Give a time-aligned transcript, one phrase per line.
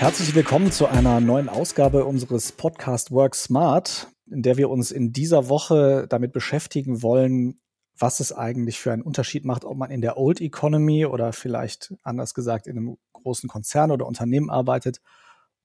[0.00, 5.12] Herzlich willkommen zu einer neuen Ausgabe unseres Podcast Work Smart, in der wir uns in
[5.12, 7.60] dieser Woche damit beschäftigen wollen,
[7.98, 11.92] was es eigentlich für einen Unterschied macht, ob man in der Old Economy oder vielleicht
[12.02, 15.02] anders gesagt in einem großen Konzern oder Unternehmen arbeitet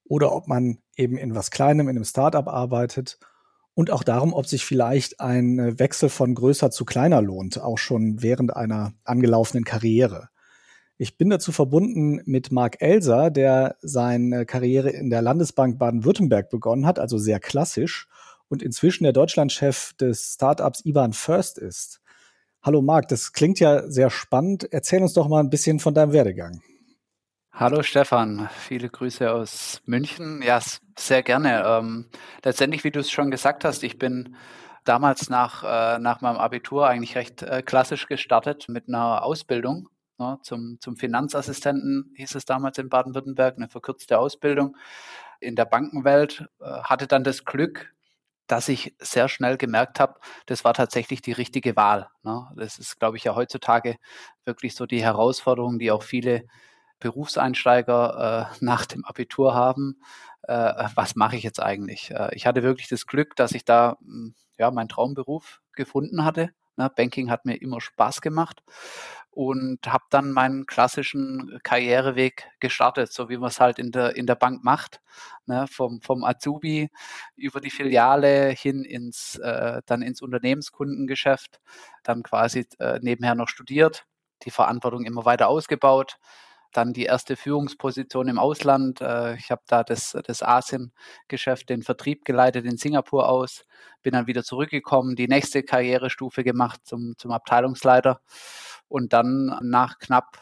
[0.04, 3.20] oder ob man eben in was Kleinem, in einem Startup arbeitet
[3.74, 8.21] und auch darum, ob sich vielleicht ein Wechsel von größer zu kleiner lohnt, auch schon
[8.21, 10.28] während einer angelaufenen Karriere.
[10.98, 16.86] Ich bin dazu verbunden mit Marc Elser, der seine Karriere in der Landesbank Baden-Württemberg begonnen
[16.86, 18.08] hat, also sehr klassisch
[18.48, 22.00] und inzwischen der Deutschlandchef des Startups IBAN First ist.
[22.64, 24.71] Hallo Marc, das klingt ja sehr spannend.
[24.71, 26.62] Erzähl uns doch mal ein bisschen von deinem Werdegang.
[27.52, 30.42] Hallo Stefan, viele Grüße aus München.
[30.42, 30.62] Ja,
[30.98, 31.62] sehr gerne.
[31.66, 32.06] Ähm,
[32.42, 34.38] letztendlich, wie du es schon gesagt hast, ich bin
[34.86, 40.39] damals nach, äh, nach meinem Abitur eigentlich recht äh, klassisch gestartet mit einer Ausbildung ne,
[40.44, 44.78] zum, zum Finanzassistenten, hieß es damals in Baden-Württemberg, eine verkürzte Ausbildung
[45.40, 47.94] in der Bankenwelt, äh, hatte dann das Glück,
[48.48, 52.09] dass ich sehr schnell gemerkt habe, das war tatsächlich die richtige Wahl.
[52.23, 52.48] Ne?
[52.56, 53.98] Das ist, glaube ich, ja heutzutage
[54.44, 56.45] wirklich so die Herausforderung, die auch viele
[57.00, 60.00] Berufseinsteiger äh, nach dem Abitur haben.
[60.44, 62.12] Äh, was mache ich jetzt eigentlich?
[62.12, 66.52] Äh, ich hatte wirklich das Glück, dass ich da hm, ja meinen Traumberuf gefunden hatte.
[66.78, 66.92] Ne?
[66.95, 68.64] Banking hat mir immer Spaß gemacht
[69.36, 74.28] und habe dann meinen klassischen Karriereweg gestartet, so wie man es halt in der, in
[74.28, 75.02] der Bank macht,
[75.46, 76.90] ne, vom, vom Azubi
[77.36, 81.59] über die Filiale hin ins, äh, dann ins Unternehmenskundengeschäft,
[82.03, 84.06] dann quasi äh, nebenher noch studiert,
[84.44, 86.18] die Verantwortung immer weiter ausgebaut,
[86.78, 89.02] dann die erste Führungsposition im Ausland.
[89.02, 93.66] Äh, ich habe da das, das Asien-Geschäft, den Vertrieb geleitet in Singapur aus,
[94.02, 98.20] bin dann wieder zurückgekommen, die nächste Karrierestufe gemacht zum, zum Abteilungsleiter
[98.88, 100.38] und dann nach knapp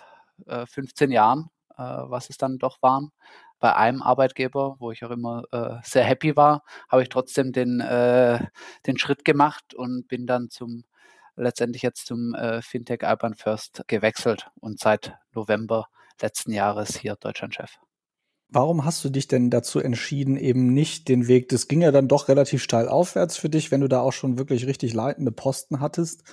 [0.48, 3.11] äh, 15 Jahren, äh, was es dann doch waren,
[3.59, 7.80] bei einem Arbeitgeber, wo ich auch immer äh, sehr happy war, habe ich trotzdem den,
[7.80, 8.39] äh,
[8.86, 10.83] den Schritt gemacht und bin dann zum
[11.36, 15.88] letztendlich jetzt zum äh, Fintech Alban First gewechselt und seit November
[16.22, 17.78] letzten Jahres hier Deutschlandchef.
[18.50, 22.08] Warum hast du dich denn dazu entschieden, eben nicht den Weg, das ging ja dann
[22.08, 25.80] doch relativ steil aufwärts für dich, wenn du da auch schon wirklich richtig leitende Posten
[25.80, 26.24] hattest,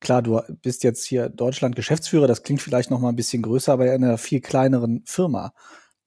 [0.00, 3.72] klar, du bist jetzt hier Deutschland Geschäftsführer, das klingt vielleicht noch mal ein bisschen größer,
[3.72, 5.54] aber in einer viel kleineren Firma.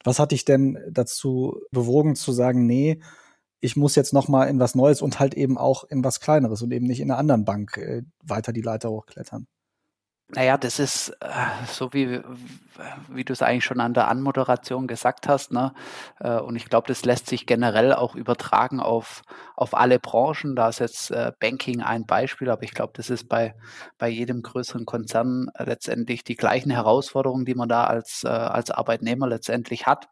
[0.04, 3.02] Was hat dich denn dazu bewogen zu sagen, nee,
[3.60, 6.62] ich muss jetzt noch mal in was Neues und halt eben auch in was Kleineres
[6.62, 9.48] und eben nicht in einer anderen Bank äh, weiter die Leiter hochklettern?
[10.30, 11.28] Naja, das ist äh,
[11.68, 12.22] so wie,
[13.08, 15.54] wie du es eigentlich schon an der Anmoderation gesagt hast.
[15.54, 15.74] Ne?
[16.20, 19.22] Äh, und ich glaube, das lässt sich generell auch übertragen auf,
[19.56, 20.58] auf alle Branchen.
[20.58, 23.56] Da ist jetzt äh, Banking ein Beispiel, aber ich glaube, das ist bei,
[23.98, 29.28] bei jedem größeren Konzern letztendlich die gleichen Herausforderungen, die man da als, äh, als Arbeitnehmer
[29.28, 30.10] letztendlich hat.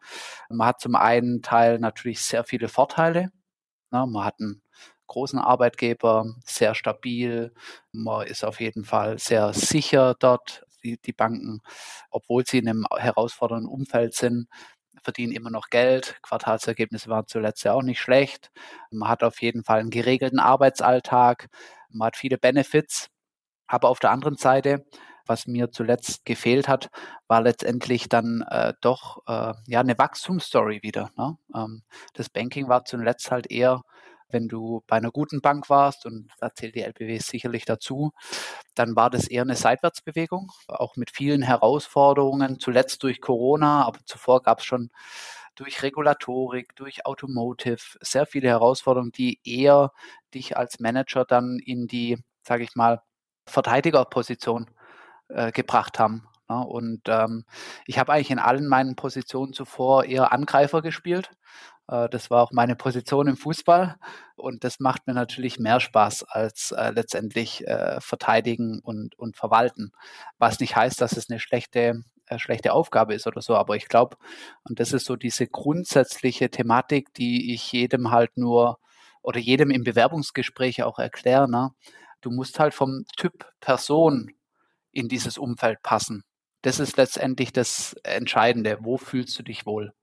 [0.49, 3.31] Man hat zum einen Teil natürlich sehr viele Vorteile.
[3.91, 4.05] Ne?
[4.07, 4.61] Man hat einen
[5.07, 7.53] großen Arbeitgeber, sehr stabil.
[7.91, 10.63] Man ist auf jeden Fall sehr sicher dort.
[10.83, 11.61] Die, die Banken,
[12.11, 14.47] obwohl sie in einem herausfordernden Umfeld sind,
[15.03, 16.17] verdienen immer noch Geld.
[16.21, 18.51] Quartalsergebnisse waren zuletzt ja auch nicht schlecht.
[18.91, 21.47] Man hat auf jeden Fall einen geregelten Arbeitsalltag.
[21.89, 23.07] Man hat viele Benefits.
[23.67, 24.85] Aber auf der anderen Seite,
[25.25, 26.89] was mir zuletzt gefehlt hat,
[27.27, 31.09] war letztendlich dann äh, doch äh, ja eine Wachstumsstory wieder.
[31.17, 31.37] Ne?
[31.55, 31.83] Ähm,
[32.13, 33.81] das Banking war zuletzt halt eher
[34.29, 38.11] wenn du bei einer guten Bank warst, und da zählt die LBW sicherlich dazu,
[38.75, 44.41] dann war das eher eine Seitwärtsbewegung, auch mit vielen Herausforderungen, zuletzt durch Corona, aber zuvor
[44.41, 44.89] gab es schon
[45.55, 49.91] durch Regulatorik, durch Automotive sehr viele Herausforderungen, die eher
[50.33, 53.01] dich als Manager dann in die, sage ich mal,
[53.47, 54.69] Verteidigerposition
[55.29, 56.27] äh, gebracht haben.
[56.49, 56.67] Ja, ne?
[56.67, 57.45] und ähm,
[57.87, 61.31] ich habe eigentlich in allen meinen Positionen zuvor eher Angreifer gespielt
[61.87, 63.95] äh, das war auch meine Position im Fußball
[64.35, 69.91] und das macht mir natürlich mehr Spaß als äh, letztendlich äh, verteidigen und, und verwalten.
[70.37, 73.87] Was nicht heißt, dass es eine schlechte, äh, schlechte Aufgabe ist oder so, aber ich
[73.87, 74.17] glaube,
[74.63, 78.79] und das ist so diese grundsätzliche Thematik, die ich jedem halt nur
[79.21, 81.49] oder jedem im Bewerbungsgespräch auch erkläre.
[81.49, 81.71] Ne?
[82.21, 84.31] Du musst halt vom Typ Person
[84.91, 86.23] in dieses Umfeld passen.
[86.65, 88.79] Das ist letztendlich das Entscheidende.
[88.81, 89.93] Wo fühlst du dich wohl?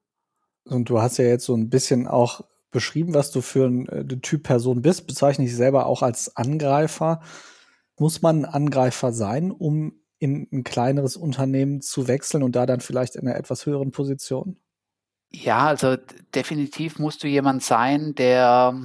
[0.64, 4.04] Und du hast ja jetzt so ein bisschen auch beschrieben, was du für ein, äh,
[4.20, 7.20] Typ Person bist, bezeichne ich selber auch als Angreifer.
[7.98, 12.78] Muss man ein Angreifer sein, um in ein kleineres Unternehmen zu wechseln und da dann
[12.78, 14.60] vielleicht in einer etwas höheren Position?
[15.32, 15.96] Ja, also
[16.32, 18.80] definitiv musst du jemand sein, der,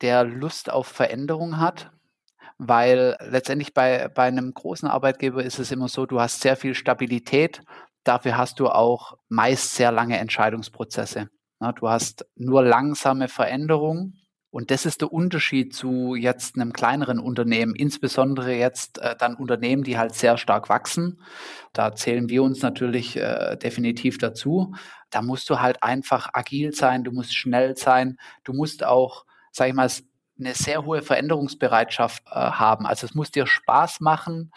[0.00, 1.92] der Lust auf Veränderung hat,
[2.58, 6.74] weil letztendlich bei, bei einem großen Arbeitgeber ist es immer so, du hast sehr viel
[6.74, 7.62] Stabilität
[8.08, 11.28] dafür hast du auch meist sehr lange Entscheidungsprozesse.
[11.76, 14.14] Du hast nur langsame Veränderungen.
[14.50, 19.82] Und das ist der Unterschied zu jetzt einem kleineren Unternehmen, insbesondere jetzt äh, dann Unternehmen,
[19.82, 21.20] die halt sehr stark wachsen.
[21.74, 24.74] Da zählen wir uns natürlich äh, definitiv dazu.
[25.10, 29.68] Da musst du halt einfach agil sein, du musst schnell sein, du musst auch, sag
[29.68, 29.90] ich mal,
[30.38, 32.86] eine sehr hohe Veränderungsbereitschaft äh, haben.
[32.86, 34.52] Also es muss dir Spaß machen,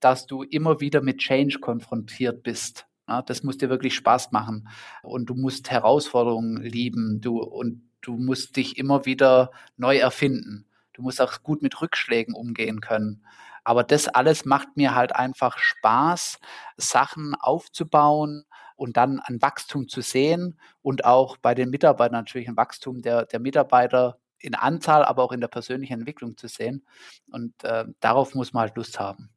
[0.00, 2.86] dass du immer wieder mit Change konfrontiert bist.
[3.08, 4.68] Ja, das muss dir wirklich Spaß machen.
[5.02, 7.20] Und du musst Herausforderungen lieben.
[7.20, 10.66] Du, und du musst dich immer wieder neu erfinden.
[10.92, 13.24] Du musst auch gut mit Rückschlägen umgehen können.
[13.64, 16.40] Aber das alles macht mir halt einfach Spaß,
[16.76, 18.44] Sachen aufzubauen
[18.76, 23.26] und dann ein Wachstum zu sehen und auch bei den Mitarbeitern natürlich ein Wachstum der,
[23.26, 26.84] der Mitarbeiter in Anzahl, aber auch in der persönlichen Entwicklung zu sehen.
[27.30, 29.30] Und äh, darauf muss man halt Lust haben.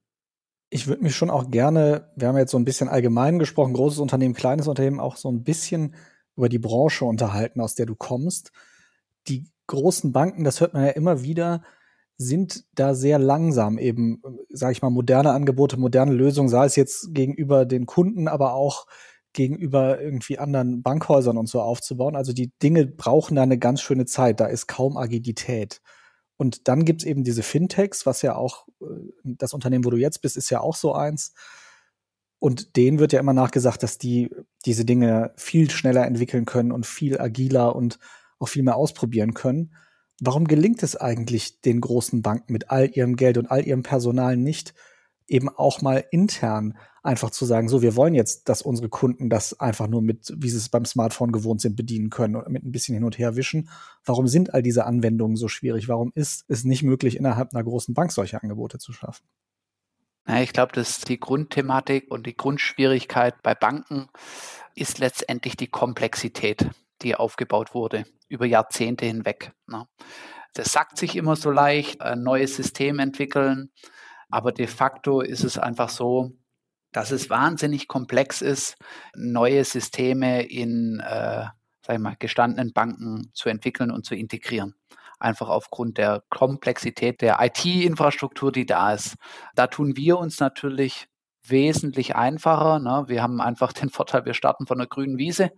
[0.69, 3.99] Ich würde mich schon auch gerne, wir haben jetzt so ein bisschen allgemein gesprochen, großes
[3.99, 5.95] Unternehmen, kleines Unternehmen, auch so ein bisschen
[6.35, 8.51] über die Branche unterhalten, aus der du kommst.
[9.27, 11.63] Die großen Banken, das hört man ja immer wieder,
[12.17, 17.13] sind da sehr langsam eben, sage ich mal, moderne Angebote, moderne Lösungen, sei es jetzt
[17.13, 18.87] gegenüber den Kunden, aber auch
[19.35, 22.15] gegenüber irgendwie anderen Bankhäusern und so aufzubauen.
[22.15, 25.81] Also die Dinge brauchen da eine ganz schöne Zeit, da ist kaum Agilität.
[26.37, 28.85] Und dann gibt's eben diese Fintechs, was ja auch, äh,
[29.23, 31.33] das Unternehmen, wo du jetzt bist, ist ja auch so eins.
[32.39, 34.29] Und denen wird ja immer nachgesagt, dass die
[34.65, 37.99] diese Dinge viel schneller entwickeln können und viel agiler und
[38.39, 39.75] auch viel mehr ausprobieren können.
[40.21, 44.37] Warum gelingt es eigentlich den großen Banken mit all ihrem Geld und all ihrem Personal
[44.37, 44.73] nicht,
[45.27, 49.59] eben auch mal intern einfach zu sagen, so, wir wollen jetzt, dass unsere Kunden das
[49.59, 52.71] einfach nur mit, wie sie es beim Smartphone gewohnt sind, bedienen können und mit ein
[52.71, 53.69] bisschen hin und her wischen.
[54.03, 55.87] Warum sind all diese Anwendungen so schwierig?
[55.87, 59.23] Warum ist es nicht möglich, innerhalb einer großen Bank solche Angebote zu schaffen?
[60.27, 64.07] Ja, ich glaube, dass die Grundthematik und die Grundschwierigkeit bei Banken
[64.73, 66.67] ist letztendlich die Komplexität,
[67.03, 69.51] die aufgebaut wurde über Jahrzehnte hinweg.
[69.67, 69.87] Ne?
[70.53, 73.69] Das sagt sich immer so leicht, ein neues System entwickeln,
[74.35, 76.33] aber de facto ist es einfach so,
[76.91, 78.75] dass es wahnsinnig komplex ist,
[79.15, 81.45] neue Systeme in, äh,
[81.81, 84.75] sag ich mal, gestandenen Banken zu entwickeln und zu integrieren.
[85.19, 89.15] Einfach aufgrund der Komplexität der IT-Infrastruktur, die da ist.
[89.55, 91.07] Da tun wir uns natürlich
[91.41, 92.79] wesentlich einfacher.
[92.79, 93.05] Ne?
[93.07, 95.51] Wir haben einfach den Vorteil, wir starten von der grünen Wiese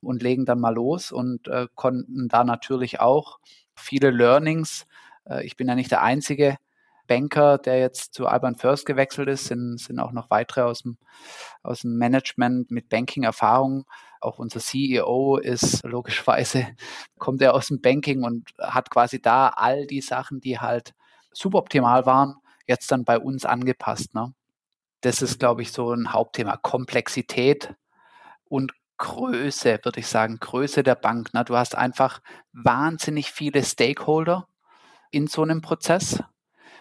[0.00, 3.38] und legen dann mal los und äh, konnten da natürlich auch
[3.74, 4.86] viele Learnings.
[5.26, 6.56] Äh, ich bin ja nicht der Einzige,
[7.08, 10.98] Banker, der jetzt zu Alban First gewechselt ist, sind, sind auch noch weitere aus dem,
[11.64, 13.86] aus dem Management mit Banking-Erfahrung.
[14.20, 16.68] Auch unser CEO ist logischerweise,
[17.18, 20.94] kommt er aus dem Banking und hat quasi da all die Sachen, die halt
[21.32, 24.14] suboptimal waren, jetzt dann bei uns angepasst.
[24.14, 24.32] Ne?
[25.00, 26.56] Das ist, glaube ich, so ein Hauptthema.
[26.56, 27.74] Komplexität
[28.44, 31.32] und Größe, würde ich sagen, Größe der Bank.
[31.32, 31.44] Ne?
[31.44, 32.20] Du hast einfach
[32.52, 34.48] wahnsinnig viele Stakeholder
[35.10, 36.22] in so einem Prozess.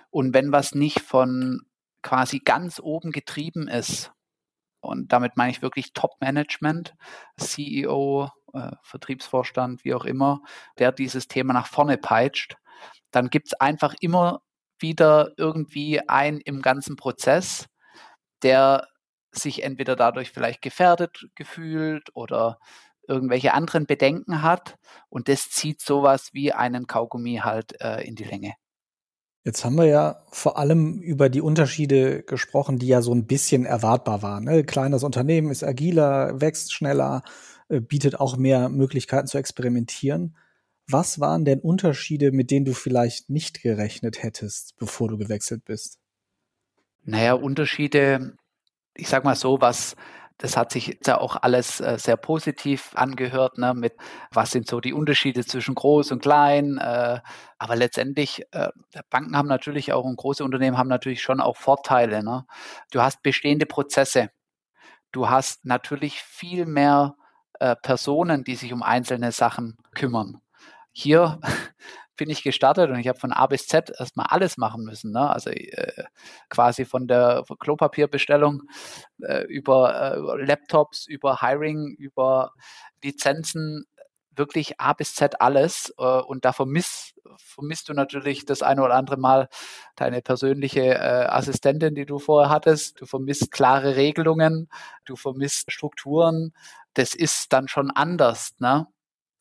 [0.10, 1.62] Und wenn was nicht von
[2.02, 4.12] quasi ganz oben getrieben ist,
[4.80, 6.96] und damit meine ich wirklich Top-Management,
[7.38, 10.42] CEO, äh, Vertriebsvorstand, wie auch immer,
[10.78, 12.56] der dieses Thema nach vorne peitscht,
[13.12, 14.42] dann gibt es einfach immer
[14.80, 17.68] wieder irgendwie einen im ganzen Prozess,
[18.44, 18.88] der
[19.32, 22.60] sich entweder dadurch vielleicht gefährdet gefühlt oder
[23.08, 24.76] irgendwelche anderen Bedenken hat
[25.10, 28.54] und das zieht sowas wie einen Kaugummi halt äh, in die Länge.
[29.48, 33.66] Jetzt haben wir ja vor allem über die Unterschiede gesprochen, die ja so ein bisschen
[33.66, 34.44] erwartbar waren.
[34.44, 34.66] Ne?
[34.66, 37.24] Kleines Unternehmen ist agiler, wächst schneller,
[37.70, 40.36] äh, bietet auch mehr Möglichkeiten zu experimentieren.
[40.86, 45.98] Was waren denn Unterschiede, mit denen du vielleicht nicht gerechnet hättest, bevor du gewechselt bist?
[47.06, 48.36] Naja, Unterschiede,
[48.96, 49.96] ich sag mal so, was
[50.38, 53.96] das hat sich ja auch alles äh, sehr positiv angehört, ne, mit
[54.32, 56.78] was sind so die Unterschiede zwischen groß und klein.
[56.78, 57.20] Äh,
[57.58, 58.70] aber letztendlich, äh,
[59.10, 62.24] Banken haben natürlich auch und große Unternehmen haben natürlich schon auch Vorteile.
[62.24, 62.46] Ne?
[62.92, 64.30] Du hast bestehende Prozesse.
[65.12, 67.16] Du hast natürlich viel mehr
[67.60, 70.42] äh, Personen, die sich um einzelne Sachen kümmern.
[70.92, 71.40] Hier
[72.18, 75.12] bin ich gestartet und ich habe von A bis Z erstmal alles machen müssen.
[75.12, 75.30] Ne?
[75.30, 76.04] Also äh,
[76.50, 78.64] quasi von der Klopapierbestellung
[79.22, 82.54] äh, über äh, Laptops, über Hiring, über
[83.04, 83.86] Lizenzen,
[84.38, 85.94] wirklich A bis Z alles.
[85.98, 89.50] Äh, und da vermisst, vermisst du natürlich das eine oder andere Mal
[89.96, 93.02] deine persönliche äh, Assistentin, die du vorher hattest.
[93.02, 94.70] Du vermisst klare Regelungen,
[95.06, 96.54] du vermisst Strukturen.
[96.94, 98.56] Das ist dann schon anders.
[98.60, 98.88] Ne?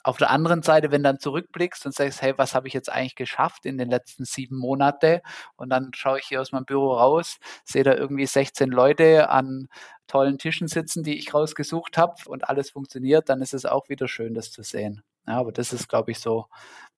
[0.07, 3.17] Auf der anderen Seite, wenn dann zurückblickst und sagst, hey, was habe ich jetzt eigentlich
[3.17, 5.19] geschafft in den letzten sieben Monaten?
[5.57, 9.67] Und dann schaue ich hier aus meinem Büro raus, sehe da irgendwie 16 Leute an
[10.07, 14.07] tollen Tischen sitzen, die ich rausgesucht habe und alles funktioniert, dann ist es auch wieder
[14.07, 15.03] schön, das zu sehen.
[15.27, 16.47] Ja, aber das ist, glaube ich, so,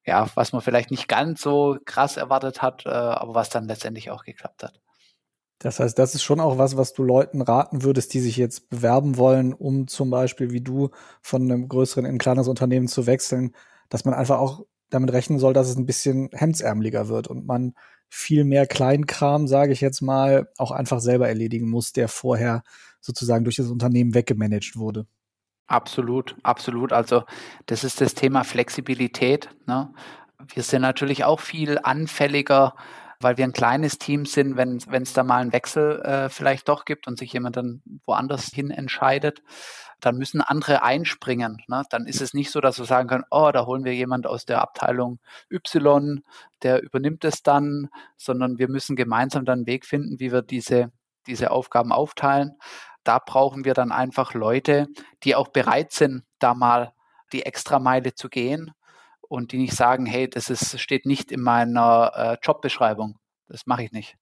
[0.04, 4.10] ja, was man vielleicht nicht ganz so krass erwartet hat, äh, aber was dann letztendlich
[4.10, 4.80] auch geklappt hat.
[5.58, 8.70] Das heißt, das ist schon auch was, was du Leuten raten würdest, die sich jetzt
[8.70, 13.06] bewerben wollen, um zum Beispiel wie du von einem größeren in ein kleines Unternehmen zu
[13.06, 13.52] wechseln,
[13.88, 17.74] dass man einfach auch damit rechnen soll, dass es ein bisschen hemdsärmeliger wird und man
[18.08, 22.62] viel mehr Kleinkram, sage ich jetzt mal, auch einfach selber erledigen muss, der vorher
[23.00, 25.06] sozusagen durch das Unternehmen weggemanagt wurde.
[25.66, 26.92] Absolut, absolut.
[26.92, 27.24] Also
[27.66, 29.50] das ist das Thema Flexibilität.
[29.66, 29.92] Ne?
[30.46, 32.74] Wir sind natürlich auch viel anfälliger
[33.20, 36.84] weil wir ein kleines Team sind, wenn es da mal einen Wechsel äh, vielleicht doch
[36.84, 39.42] gibt und sich jemand dann woanders hin entscheidet,
[40.00, 41.62] dann müssen andere einspringen.
[41.66, 41.82] Ne?
[41.90, 44.44] Dann ist es nicht so, dass wir sagen können, oh, da holen wir jemand aus
[44.44, 45.18] der Abteilung
[45.50, 46.22] Y,
[46.62, 50.92] der übernimmt es dann, sondern wir müssen gemeinsam dann einen Weg finden, wie wir diese,
[51.26, 52.52] diese Aufgaben aufteilen.
[53.02, 54.86] Da brauchen wir dann einfach Leute,
[55.24, 56.92] die auch bereit sind, da mal
[57.32, 58.72] die Extrameile zu gehen
[59.28, 63.18] und die nicht sagen, hey, das ist, steht nicht in meiner äh, Jobbeschreibung.
[63.48, 64.16] Das mache ich nicht.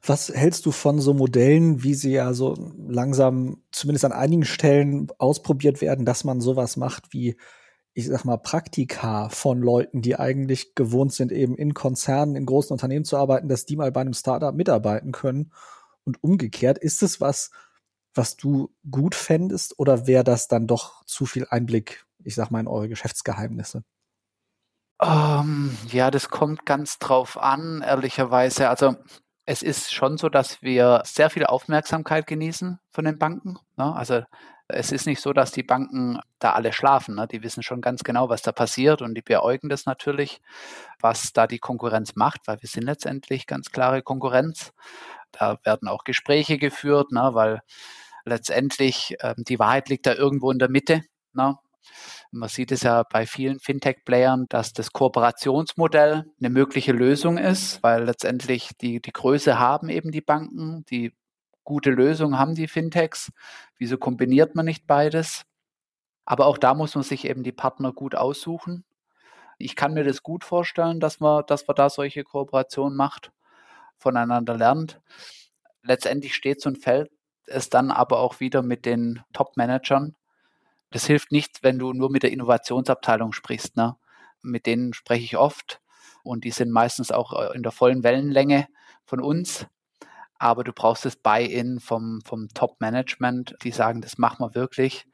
[0.00, 5.08] Was hältst du von so Modellen, wie sie ja so langsam zumindest an einigen Stellen
[5.18, 7.36] ausprobiert werden, dass man sowas macht wie,
[7.94, 12.72] ich sag mal, Praktika von Leuten, die eigentlich gewohnt sind, eben in Konzernen, in großen
[12.72, 15.52] Unternehmen zu arbeiten, dass die mal bei einem Startup mitarbeiten können?
[16.04, 17.50] Und umgekehrt, ist es was,
[18.14, 22.60] was du gut fändest oder wäre das dann doch zu viel Einblick ich sag mal,
[22.60, 23.82] in eure Geschäftsgeheimnisse?
[25.00, 28.68] Um, ähm, ja, das kommt ganz drauf an, ehrlicherweise.
[28.68, 28.96] Also
[29.46, 33.58] es ist schon so, dass wir sehr viel Aufmerksamkeit genießen von den Banken.
[33.76, 33.94] Ne?
[33.94, 34.22] Also
[34.66, 37.14] es ist nicht so, dass die Banken da alle schlafen.
[37.14, 37.26] Ne?
[37.26, 40.42] Die wissen schon ganz genau, was da passiert und die beäugen das natürlich,
[41.00, 44.72] was da die Konkurrenz macht, weil wir sind letztendlich ganz klare Konkurrenz.
[45.32, 47.30] Da werden auch Gespräche geführt, ne?
[47.32, 47.62] weil
[48.26, 51.02] letztendlich äh, die Wahrheit liegt da irgendwo in der Mitte.
[51.32, 51.56] Ne?
[52.30, 58.04] Man sieht es ja bei vielen Fintech-Playern, dass das Kooperationsmodell eine mögliche Lösung ist, weil
[58.04, 61.14] letztendlich die, die Größe haben eben die Banken, die
[61.64, 63.32] gute Lösung haben die Fintechs.
[63.78, 65.44] Wieso kombiniert man nicht beides?
[66.24, 68.84] Aber auch da muss man sich eben die Partner gut aussuchen.
[69.58, 73.32] Ich kann mir das gut vorstellen, dass man, dass man da solche Kooperationen macht,
[73.96, 75.00] voneinander lernt.
[75.82, 77.10] Letztendlich steht ein Feld
[77.48, 80.14] es dann aber auch wieder mit den Top-Managern,
[80.90, 83.76] das hilft nicht, wenn du nur mit der Innovationsabteilung sprichst.
[83.76, 83.96] Ne?
[84.42, 85.80] Mit denen spreche ich oft
[86.22, 88.66] und die sind meistens auch äh, in der vollen Wellenlänge
[89.04, 89.66] von uns.
[90.40, 95.06] Aber du brauchst das Buy-in vom, vom Top-Management, die sagen, das machen wir wirklich.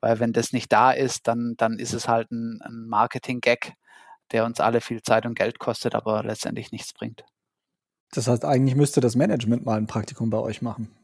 [0.00, 3.74] Weil wenn das nicht da ist, dann, dann ist es halt ein, ein Marketing-Gag,
[4.30, 7.24] der uns alle viel Zeit und Geld kostet, aber letztendlich nichts bringt.
[8.12, 10.94] Das heißt, eigentlich müsste das Management mal ein Praktikum bei euch machen.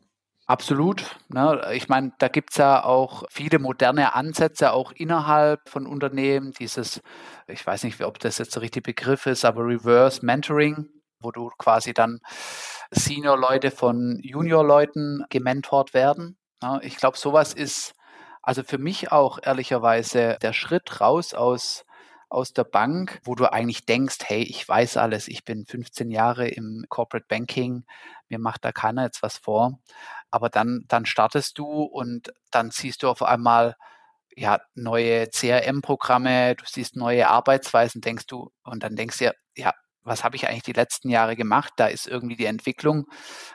[0.49, 1.17] Absolut.
[1.29, 1.61] Ne?
[1.73, 6.53] Ich meine, da gibt's ja auch viele moderne Ansätze, auch innerhalb von Unternehmen.
[6.53, 7.03] Dieses,
[7.49, 10.89] ich weiß nicht, ob das jetzt der richtige Begriff ist, aber Reverse Mentoring,
[11.21, 12.21] wo du quasi dann
[12.93, 16.39] Senior-Leute von Junior-Leuten gementort werden.
[16.63, 16.79] Ne?
[16.85, 17.95] Ich glaube, sowas ist
[18.41, 21.85] also für mich auch ehrlicherweise der Schritt raus aus
[22.29, 26.49] aus der Bank, wo du eigentlich denkst, hey, ich weiß alles, ich bin 15 Jahre
[26.49, 27.85] im Corporate Banking,
[28.29, 29.79] mir macht da keiner jetzt was vor.
[30.31, 33.77] Aber dann, dann startest du und dann siehst du auf einmal
[34.37, 39.75] ja, neue CRM-Programme, du siehst neue Arbeitsweisen, denkst du, und dann denkst du ja, ja,
[40.07, 41.73] was habe ich eigentlich die letzten Jahre gemacht?
[41.77, 43.07] Da ist irgendwie die Entwicklung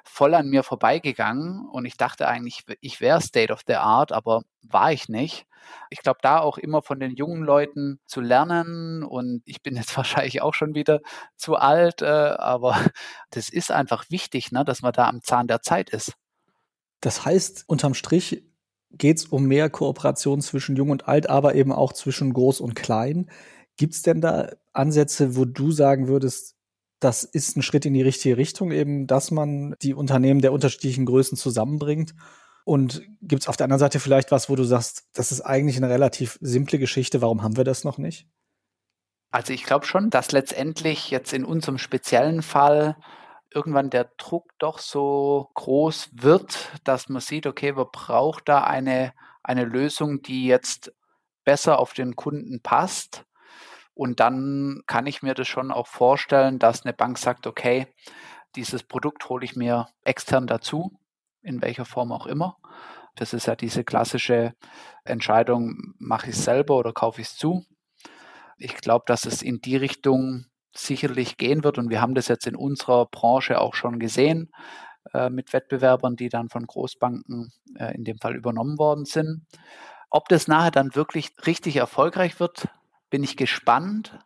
[0.03, 4.43] voll an mir vorbeigegangen und ich dachte eigentlich, ich wäre State of the Art, aber
[4.61, 5.45] war ich nicht.
[5.89, 9.95] Ich glaube, da auch immer von den jungen Leuten zu lernen und ich bin jetzt
[9.95, 10.99] wahrscheinlich auch schon wieder
[11.35, 12.75] zu alt, äh, aber
[13.31, 16.13] das ist einfach wichtig, ne, dass man da am Zahn der Zeit ist.
[16.99, 18.43] Das heißt, unterm Strich
[18.91, 22.75] geht es um mehr Kooperation zwischen Jung und Alt, aber eben auch zwischen Groß und
[22.75, 23.29] Klein.
[23.77, 26.55] Gibt es denn da Ansätze, wo du sagen würdest,
[26.99, 31.05] das ist ein Schritt in die richtige Richtung, eben, dass man die Unternehmen der unterschiedlichen
[31.05, 32.13] Größen zusammenbringt?
[32.63, 35.77] Und gibt es auf der anderen Seite vielleicht was, wo du sagst, das ist eigentlich
[35.77, 38.27] eine relativ simple Geschichte, warum haben wir das noch nicht?
[39.31, 42.97] Also ich glaube schon, dass letztendlich jetzt in unserem speziellen Fall
[43.53, 49.13] irgendwann der Druck doch so groß wird, dass man sieht, okay, man braucht da eine,
[49.41, 50.93] eine Lösung, die jetzt
[51.43, 53.25] besser auf den Kunden passt.
[53.93, 57.87] Und dann kann ich mir das schon auch vorstellen, dass eine Bank sagt, okay,
[58.55, 60.97] dieses Produkt hole ich mir extern dazu,
[61.41, 62.57] in welcher Form auch immer.
[63.15, 64.53] Das ist ja diese klassische
[65.03, 67.65] Entscheidung, mache ich es selber oder kaufe ich es zu.
[68.57, 72.47] Ich glaube, dass es in die Richtung sicherlich gehen wird und wir haben das jetzt
[72.47, 74.51] in unserer Branche auch schon gesehen
[75.13, 79.45] äh, mit Wettbewerbern, die dann von Großbanken äh, in dem Fall übernommen worden sind.
[80.09, 82.67] Ob das nachher dann wirklich richtig erfolgreich wird,
[83.11, 84.17] bin ich gespannt,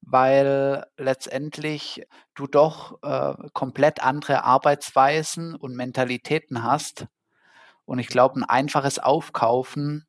[0.00, 7.06] weil letztendlich du doch äh, komplett andere Arbeitsweisen und Mentalitäten hast.
[7.84, 10.06] Und ich glaube, ein einfaches Aufkaufen,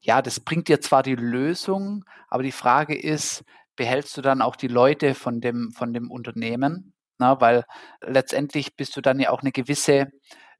[0.00, 3.44] ja, das bringt dir zwar die Lösung, aber die Frage ist,
[3.76, 6.92] behältst du dann auch die Leute von dem, von dem Unternehmen?
[7.18, 7.64] Na, weil
[8.00, 10.10] letztendlich bist du dann ja auch eine gewisse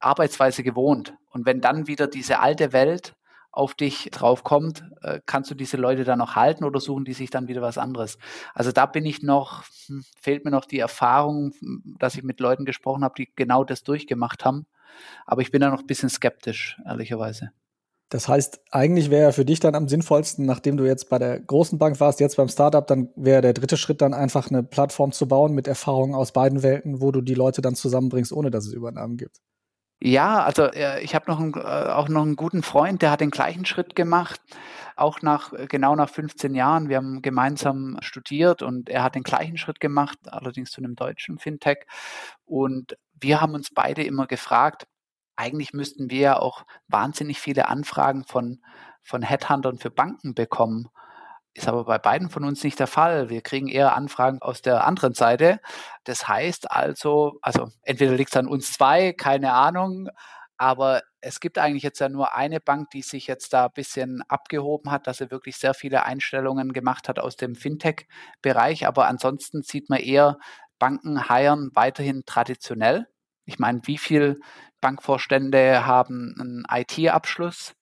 [0.01, 1.15] Arbeitsweise gewohnt.
[1.31, 3.15] Und wenn dann wieder diese alte Welt
[3.51, 7.31] auf dich draufkommt, äh, kannst du diese Leute dann noch halten oder suchen die sich
[7.31, 8.19] dann wieder was anderes?
[8.55, 12.41] Also da bin ich noch, hm, fehlt mir noch die Erfahrung, hm, dass ich mit
[12.41, 14.67] Leuten gesprochen habe, die genau das durchgemacht haben.
[15.27, 17.51] Aber ich bin da noch ein bisschen skeptisch, ehrlicherweise.
[18.11, 21.79] Das heißt, eigentlich wäre für dich dann am sinnvollsten, nachdem du jetzt bei der großen
[21.79, 25.29] Bank warst, jetzt beim Startup, dann wäre der dritte Schritt dann einfach eine Plattform zu
[25.29, 28.73] bauen mit Erfahrungen aus beiden Welten, wo du die Leute dann zusammenbringst, ohne dass es
[28.73, 29.41] Übernahmen gibt.
[30.01, 33.21] Ja, also äh, ich habe noch einen, äh, auch noch einen guten Freund, der hat
[33.21, 34.41] den gleichen Schritt gemacht,
[34.95, 36.89] auch nach genau nach 15 Jahren.
[36.89, 41.39] Wir haben gemeinsam studiert und er hat den gleichen Schritt gemacht, allerdings zu einem deutschen
[41.39, 41.79] Fintech.
[42.45, 44.87] Und wir haben uns beide immer gefragt,
[45.37, 48.61] eigentlich müssten wir ja auch wahnsinnig viele Anfragen von,
[49.03, 50.89] von Headhuntern für Banken bekommen.
[51.55, 53.31] Ist aber bei beiden von uns nicht der Fall.
[53.31, 55.61] Wir kriegen eher Anfragen aus der anderen Seite.
[56.05, 60.09] Das heißt also, also entweder liegt es an uns zwei, keine Ahnung,
[60.57, 64.23] aber es gibt eigentlich jetzt ja nur eine Bank, die sich jetzt da ein bisschen
[64.29, 68.87] abgehoben hat, dass sie wirklich sehr viele Einstellungen gemacht hat aus dem Fintech-Bereich.
[68.87, 70.39] Aber ansonsten sieht man eher,
[70.79, 73.07] Banken heiern weiterhin traditionell.
[73.47, 74.39] Ich meine, wie viele
[74.81, 77.75] Bankvorstände haben einen IT-Abschluss?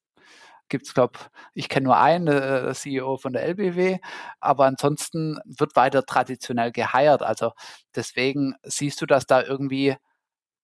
[0.68, 1.18] Gibt es, glaube
[1.54, 3.98] ich, kenne nur einen, äh, CEO von der LBW,
[4.40, 7.22] aber ansonsten wird weiter traditionell geheiert.
[7.22, 7.52] Also
[7.94, 9.96] deswegen siehst du, dass da irgendwie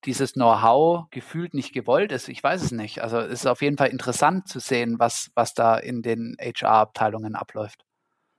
[0.04, 2.28] dieses Know-how gefühlt nicht gewollt ist.
[2.28, 3.02] Ich weiß es nicht.
[3.02, 7.36] Also es ist auf jeden Fall interessant zu sehen, was, was da in den HR-Abteilungen
[7.36, 7.84] abläuft.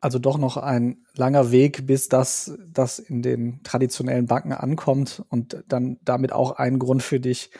[0.01, 5.63] Also doch noch ein langer Weg, bis das, das in den traditionellen Banken ankommt und
[5.69, 7.51] dann damit auch ein Grund für dich,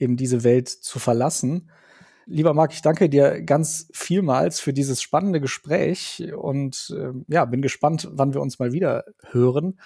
[0.00, 1.70] eben diese Welt zu verlassen.
[2.26, 7.62] Lieber Marc, ich danke dir ganz vielmals für dieses spannende Gespräch und äh, ja, bin
[7.62, 9.78] gespannt, wann wir uns mal wieder hören.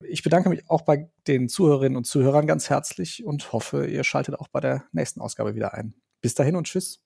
[0.00, 4.38] Ich bedanke mich auch bei den Zuhörerinnen und Zuhörern ganz herzlich und hoffe, ihr schaltet
[4.38, 5.94] auch bei der nächsten Ausgabe wieder ein.
[6.20, 7.00] Bis dahin und tschüss.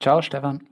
[0.00, 0.71] Ciao, Stefan.